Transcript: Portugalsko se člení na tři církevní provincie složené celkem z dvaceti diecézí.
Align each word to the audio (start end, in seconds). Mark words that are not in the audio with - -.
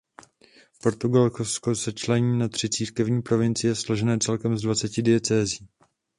Portugalsko 0.83 1.75
se 1.75 1.93
člení 1.93 2.39
na 2.39 2.47
tři 2.47 2.69
církevní 2.69 3.21
provincie 3.21 3.75
složené 3.75 4.17
celkem 4.19 4.57
z 4.57 4.61
dvaceti 4.61 5.01
diecézí. 5.01 5.67